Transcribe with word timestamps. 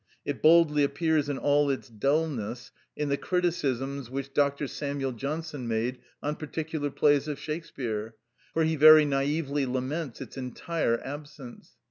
It 0.25 0.41
boldly 0.41 0.83
appears 0.83 1.29
in 1.29 1.37
all 1.37 1.69
its 1.69 1.87
dulness 1.87 2.71
in 2.95 3.09
the 3.09 3.17
criticisms 3.17 4.09
which 4.09 4.33
Dr. 4.33 4.67
Samuel 4.67 5.11
Johnson 5.11 5.67
made 5.67 5.99
on 6.23 6.37
particular 6.37 6.89
plays 6.89 7.27
of 7.27 7.37
Shakespeare, 7.39 8.15
for 8.51 8.63
he 8.63 8.75
very 8.75 9.05
naïvely 9.05 9.71
laments 9.71 10.19
its 10.19 10.37
entire 10.39 10.99
absence. 11.05 11.73